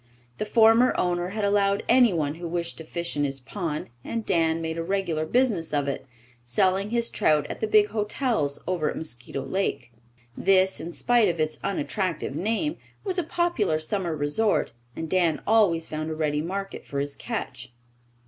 [0.39, 4.59] The former owner had allowed anyone who wished to fish in his pond, and Dan
[4.59, 6.07] made a regular business of it,
[6.43, 9.91] selling his trout at the big hotels over at Mosquito Lake.
[10.35, 15.85] This, in spite of its unattractive name, was a popular summer resort, and Dan always
[15.85, 17.71] found a ready market for his catch.